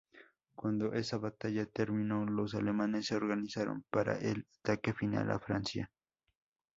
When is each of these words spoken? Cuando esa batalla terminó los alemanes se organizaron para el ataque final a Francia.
Cuando 0.55 0.93
esa 0.93 1.19
batalla 1.19 1.67
terminó 1.67 2.25
los 2.25 2.55
alemanes 2.55 3.05
se 3.05 3.15
organizaron 3.15 3.85
para 3.91 4.17
el 4.17 4.47
ataque 4.59 4.93
final 4.95 5.29
a 5.29 5.37
Francia. 5.37 5.91